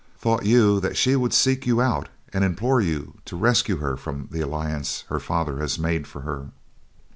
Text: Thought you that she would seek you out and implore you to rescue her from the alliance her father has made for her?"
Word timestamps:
Thought 0.17 0.45
you 0.47 0.79
that 0.79 0.97
she 0.97 1.15
would 1.15 1.31
seek 1.31 1.67
you 1.67 1.79
out 1.79 2.09
and 2.33 2.43
implore 2.43 2.81
you 2.81 3.17
to 3.25 3.35
rescue 3.37 3.77
her 3.77 3.95
from 3.95 4.29
the 4.31 4.41
alliance 4.41 5.03
her 5.09 5.19
father 5.19 5.59
has 5.59 5.77
made 5.77 6.07
for 6.07 6.21
her?" 6.21 6.47